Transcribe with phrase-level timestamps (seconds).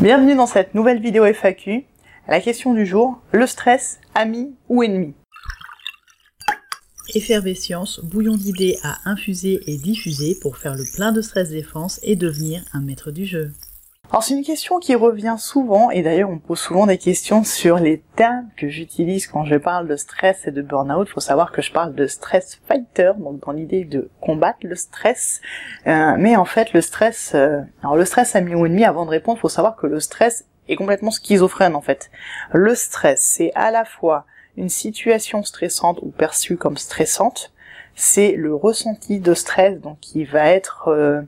[0.00, 1.84] Bienvenue dans cette nouvelle vidéo FAQ.
[2.28, 5.14] La question du jour, le stress, ami ou ennemi?
[7.14, 12.16] Effervescience, bouillon d'idées à infuser et diffuser pour faire le plein de stress défense et
[12.16, 13.52] devenir un maître du jeu.
[14.10, 17.78] Alors c'est une question qui revient souvent et d'ailleurs on pose souvent des questions sur
[17.78, 21.08] les termes que j'utilise quand je parle de stress et de burn-out.
[21.08, 24.76] Il faut savoir que je parle de stress fighter, donc dans l'idée de combattre le
[24.76, 25.40] stress.
[25.86, 29.10] Euh, mais en fait le stress, euh, alors le stress ami ou ennemi, avant de
[29.10, 32.10] répondre, il faut savoir que le stress est complètement schizophrène en fait.
[32.52, 34.26] Le stress c'est à la fois
[34.56, 37.53] une situation stressante ou perçue comme stressante,
[37.94, 41.22] c'est le ressenti de stress, donc qui va être euh,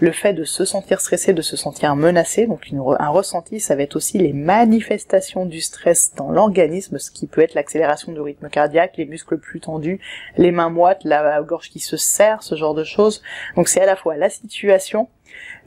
[0.00, 2.46] le fait de se sentir stressé, de se sentir menacé.
[2.46, 7.26] Donc un ressenti, ça va être aussi les manifestations du stress dans l'organisme, ce qui
[7.26, 10.00] peut être l'accélération du rythme cardiaque, les muscles plus tendus,
[10.36, 13.22] les mains moites, la gorge qui se serre, ce genre de choses.
[13.56, 15.08] Donc c'est à la fois la situation,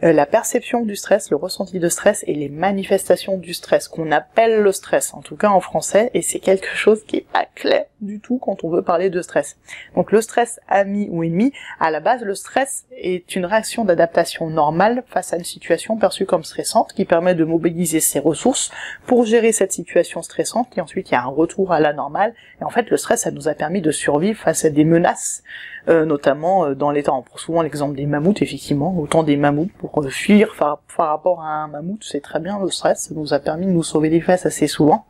[0.01, 4.61] la perception du stress, le ressenti de stress et les manifestations du stress, qu'on appelle
[4.61, 7.85] le stress, en tout cas en français, et c'est quelque chose qui est pas clair
[8.01, 9.57] du tout quand on veut parler de stress.
[9.95, 14.49] Donc le stress ami ou ennemi, à la base le stress est une réaction d'adaptation
[14.49, 18.71] normale face à une situation perçue comme stressante qui permet de mobiliser ses ressources
[19.05, 22.33] pour gérer cette situation stressante et ensuite il y a un retour à la normale
[22.59, 25.43] et en fait le stress ça nous a permis de survivre face à des menaces
[25.89, 27.11] euh, notamment euh, dans l'état.
[27.11, 31.41] On prend souvent l'exemple des mammouths, effectivement, autant des mammouths pour euh, fuir par, rapport
[31.41, 34.21] à un mammouth, c'est très bien le stress, nous a permis de nous sauver des
[34.21, 35.05] fesses assez souvent.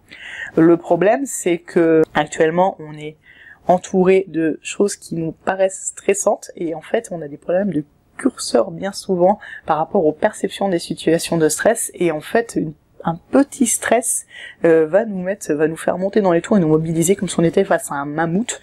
[0.56, 3.18] Le problème, c'est que actuellement, on est
[3.68, 7.84] entouré de choses qui nous paraissent stressantes et en fait, on a des problèmes de
[8.18, 12.60] curseur bien souvent par rapport aux perceptions des situations de stress et en fait,
[13.04, 14.26] un petit stress
[14.64, 17.40] va nous mettre, va nous faire monter dans les tours et nous mobiliser comme si
[17.40, 18.60] on était face à un mammouth.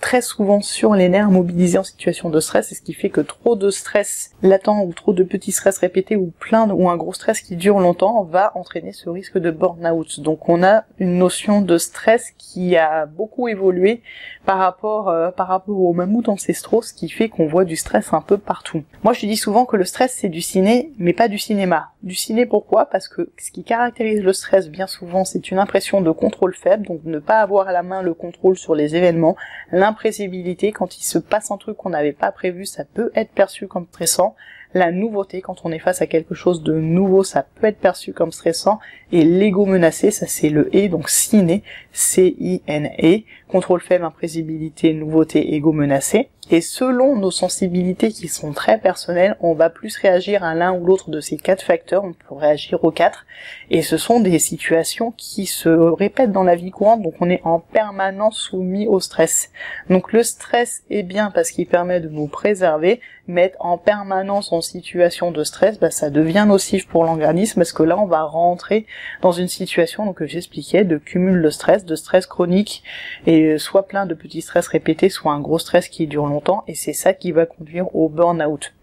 [0.00, 3.20] Très souvent sur les nerfs mobilisés en situation de stress, et ce qui fait que
[3.20, 7.12] trop de stress latent ou trop de petits stress répétés ou plein ou un gros
[7.12, 10.20] stress qui dure longtemps va entraîner ce risque de burn-out.
[10.20, 14.02] Donc on a une notion de stress qui a beaucoup évolué
[14.44, 18.12] par rapport euh, par rapport aux mammouths ancestraux, ce qui fait qu'on voit du stress
[18.12, 18.84] un peu partout.
[19.02, 21.90] Moi je dis souvent que le stress c'est du ciné, mais pas du cinéma.
[22.06, 22.86] Du ciné pourquoi?
[22.86, 26.86] Parce que ce qui caractérise le stress bien souvent c'est une impression de contrôle faible,
[26.86, 29.34] donc ne pas avoir à la main le contrôle sur les événements,
[29.72, 33.66] l'imprévisibilité, quand il se passe un truc qu'on n'avait pas prévu, ça peut être perçu
[33.66, 34.36] comme stressant.
[34.72, 38.12] La nouveauté, quand on est face à quelque chose de nouveau, ça peut être perçu
[38.12, 38.78] comme stressant.
[39.10, 45.72] Et l'ego menacé, ça c'est le E, donc ciné, C-I-N-E, contrôle faible, imprévisibilité, nouveauté, ego
[45.72, 46.28] menacé.
[46.48, 50.86] Et selon nos sensibilités qui sont très personnelles, on va plus réagir à l'un ou
[50.86, 53.26] l'autre de ces quatre facteurs, on peut réagir aux quatre.
[53.70, 57.40] Et ce sont des situations qui se répètent dans la vie courante, donc on est
[57.42, 59.50] en permanence soumis au stress.
[59.90, 64.52] Donc le stress est bien parce qu'il permet de nous préserver, mais être en permanence
[64.52, 68.22] en situation de stress, bah, ça devient nocif pour l'organisme parce que là on va
[68.22, 68.86] rentrer
[69.20, 72.84] dans une situation donc, que j'expliquais de cumul de stress, de stress chronique,
[73.26, 76.35] et soit plein de petits stress répétés, soit un gros stress qui dure longtemps
[76.66, 78.75] et c'est ça qui va conduire au burn-out.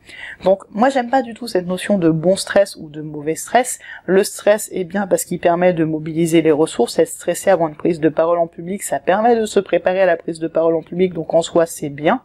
[0.43, 3.79] Donc moi j'aime pas du tout cette notion de bon stress ou de mauvais stress.
[4.05, 7.75] Le stress est bien parce qu'il permet de mobiliser les ressources, être stressé avant une
[7.75, 10.75] prise de parole en public, ça permet de se préparer à la prise de parole
[10.75, 12.21] en public, donc en soi c'est bien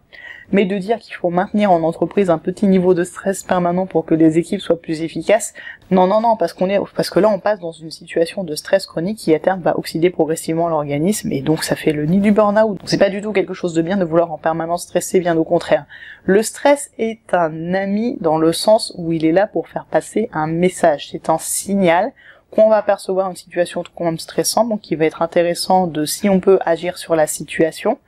[0.51, 4.07] mais de dire qu'il faut maintenir en entreprise un petit niveau de stress permanent pour
[4.07, 5.53] que les équipes soient plus efficaces,
[5.91, 8.55] non, non, non, parce qu'on est, parce que là on passe dans une situation de
[8.55, 12.21] stress chronique qui à terme va oxyder progressivement l'organisme et donc ça fait le nid
[12.21, 12.79] du burn-out.
[12.79, 15.37] Donc c'est pas du tout quelque chose de bien de vouloir en permanence stresser, bien
[15.37, 15.85] au contraire.
[16.25, 20.29] Le stress est un ami dans le sens où il est là pour faire passer
[20.33, 22.13] un message, c'est un signal
[22.51, 26.41] qu'on va percevoir une situation comme stressante, donc il va être intéressant de si on
[26.41, 27.99] peut agir sur la situation,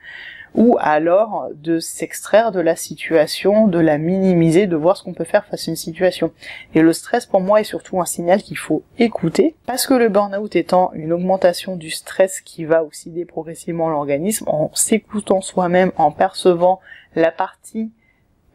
[0.53, 5.23] ou alors de s'extraire de la situation, de la minimiser, de voir ce qu'on peut
[5.23, 6.31] faire face à une situation.
[6.73, 10.09] Et le stress pour moi est surtout un signal qu'il faut écouter, parce que le
[10.09, 16.11] burn-out étant une augmentation du stress qui va oxyder progressivement l'organisme, en s'écoutant soi-même, en
[16.11, 16.79] percevant
[17.15, 17.91] la partie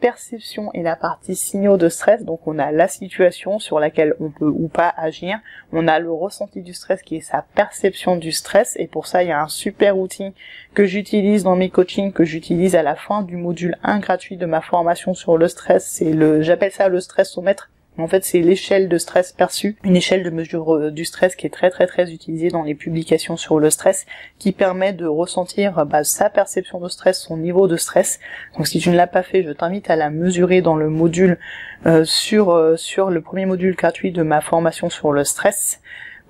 [0.00, 2.24] perception et la partie signaux de stress.
[2.24, 5.38] Donc on a la situation sur laquelle on peut ou pas agir.
[5.72, 8.76] On a le ressenti du stress qui est sa perception du stress.
[8.78, 10.32] Et pour ça, il y a un super outil
[10.74, 14.46] que j'utilise dans mes coachings, que j'utilise à la fin du module 1 gratuit de
[14.46, 15.86] ma formation sur le stress.
[15.86, 17.70] C'est le, j'appelle ça le stress au maître
[18.02, 21.46] en fait, c'est l'échelle de stress perçu, une échelle de mesure euh, du stress qui
[21.46, 24.06] est très très très utilisée dans les publications sur le stress,
[24.38, 28.20] qui permet de ressentir bah, sa perception de stress, son niveau de stress.
[28.56, 31.38] Donc si tu ne l'as pas fait, je t'invite à la mesurer dans le module
[31.86, 35.80] euh, sur euh, sur le premier module gratuit de ma formation sur le stress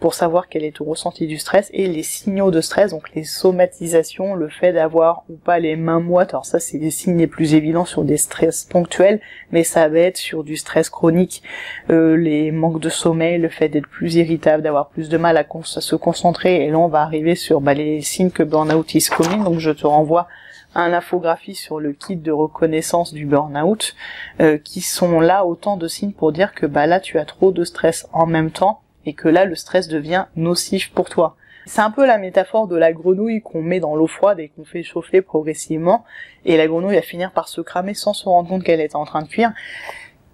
[0.01, 3.25] pour savoir quel est ton ressenti du stress et les signaux de stress, donc les
[3.25, 6.31] somatisations, le fait d'avoir ou pas les mains moites.
[6.31, 9.21] Alors ça, c'est des signes les plus évidents sur des stress ponctuels,
[9.53, 11.43] mais ça va être sur du stress chronique,
[11.91, 15.47] euh, les manques de sommeil, le fait d'être plus irritable, d'avoir plus de mal à,
[15.63, 16.65] se concentrer.
[16.65, 19.45] Et là, on va arriver sur bah, les signes que burn-out is coming.
[19.45, 20.29] Donc je te renvoie
[20.75, 23.95] un infographie sur le kit de reconnaissance du burn-out,
[24.41, 27.51] euh, qui sont là autant de signes pour dire que bah là tu as trop
[27.51, 31.37] de stress en même temps et que là le stress devient nocif pour toi.
[31.65, 34.65] C'est un peu la métaphore de la grenouille qu'on met dans l'eau froide et qu'on
[34.65, 36.05] fait chauffer progressivement,
[36.45, 39.05] et la grenouille va finir par se cramer sans se rendre compte qu'elle est en
[39.05, 39.53] train de cuire.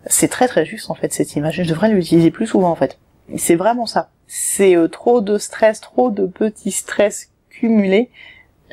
[0.07, 2.99] C'est très très juste en fait cette image, je devrais l'utiliser plus souvent en fait.
[3.37, 4.11] C'est vraiment ça.
[4.27, 8.11] C'est euh, trop de stress, trop de petits stress cumulés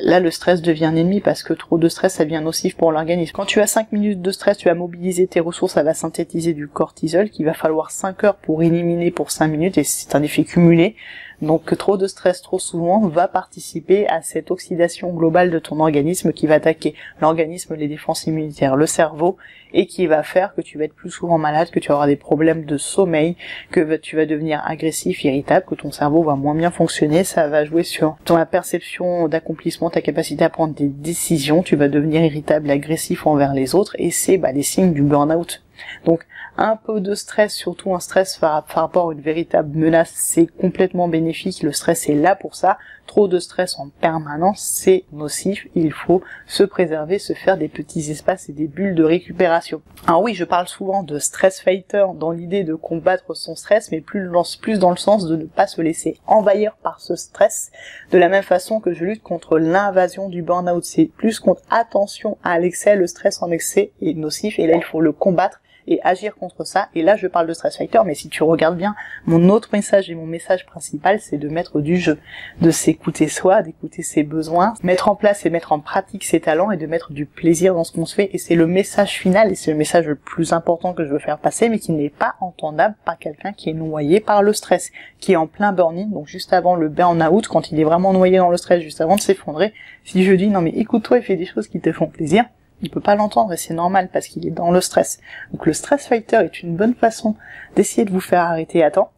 [0.01, 3.33] là le stress devient ennemi parce que trop de stress ça devient nocif pour l'organisme.
[3.33, 6.53] Quand tu as 5 minutes de stress, tu vas mobiliser tes ressources, ça va synthétiser
[6.53, 10.23] du cortisol qu'il va falloir 5 heures pour éliminer pour 5 minutes et c'est un
[10.23, 10.95] effet cumulé.
[11.41, 16.33] Donc trop de stress trop souvent va participer à cette oxydation globale de ton organisme
[16.33, 19.37] qui va attaquer l'organisme, les défenses immunitaires, le cerveau
[19.73, 22.15] et qui va faire que tu vas être plus souvent malade, que tu auras des
[22.15, 23.37] problèmes de sommeil,
[23.71, 27.65] que tu vas devenir agressif, irritable, que ton cerveau va moins bien fonctionner, ça va
[27.65, 32.69] jouer sur ton perception d'accomplissement, ta capacité à prendre des décisions, tu vas devenir irritable,
[32.69, 35.61] agressif envers les autres et c'est bah, les signes du burn-out.
[36.05, 36.25] Donc
[36.59, 41.07] un peu de stress, surtout un stress par, rapport à une véritable menace, c'est complètement
[41.07, 41.63] bénéfique.
[41.63, 42.77] Le stress est là pour ça.
[43.07, 45.65] Trop de stress en permanence, c'est nocif.
[45.73, 49.81] Il faut se préserver, se faire des petits espaces et des bulles de récupération.
[50.05, 54.01] Alors oui, je parle souvent de stress fighter dans l'idée de combattre son stress, mais
[54.01, 54.29] plus,
[54.61, 57.71] plus dans le sens de ne pas se laisser envahir par ce stress,
[58.11, 60.83] de la même façon que je lutte contre l'invasion du burn-out.
[60.83, 64.83] C'est plus contre attention à l'excès, le stress en excès est nocif, et là il
[64.83, 66.87] faut le combattre et agir contre ça.
[66.95, 68.95] Et là, je parle de stress fighter, mais si tu regardes bien,
[69.25, 72.17] mon autre message et mon message principal, c'est de mettre du jeu,
[72.61, 76.71] de s'écouter soi, d'écouter ses besoins, mettre en place et mettre en pratique ses talents
[76.71, 78.29] et de mettre du plaisir dans ce qu'on se fait.
[78.33, 81.19] Et c'est le message final et c'est le message le plus important que je veux
[81.19, 84.91] faire passer, mais qui n'est pas entendable par quelqu'un qui est noyé par le stress,
[85.19, 88.37] qui est en plein burn-in, donc juste avant le burn-out, quand il est vraiment noyé
[88.37, 89.73] dans le stress, juste avant de s'effondrer.
[90.05, 92.45] Si je dis non mais écoute-toi et fais des choses qui te font plaisir,
[92.81, 95.19] il peut pas l'entendre et c'est normal parce qu'il est dans le stress.
[95.51, 97.35] Donc le stress fighter est une bonne façon
[97.75, 99.11] d'essayer de vous faire arrêter à temps.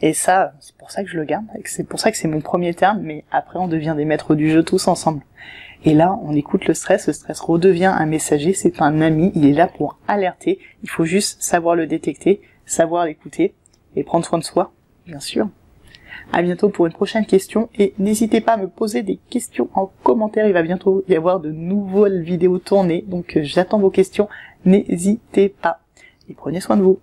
[0.00, 2.40] Et ça, c'est pour ça que je le garde, c'est pour ça que c'est mon
[2.40, 5.22] premier terme, mais après on devient des maîtres du jeu tous ensemble.
[5.84, 9.46] Et là, on écoute le stress, le stress redevient un messager, c'est un ami, il
[9.46, 13.54] est là pour alerter, il faut juste savoir le détecter, savoir l'écouter,
[13.96, 14.72] et prendre soin de soi,
[15.06, 15.48] bien sûr.
[16.32, 19.90] À bientôt pour une prochaine question et n'hésitez pas à me poser des questions en
[20.02, 20.46] commentaire.
[20.46, 24.28] Il va bientôt y avoir de nouvelles vidéos tournées, donc euh, j'attends vos questions.
[24.64, 25.80] N'hésitez pas
[26.28, 26.98] et prenez soin de vous.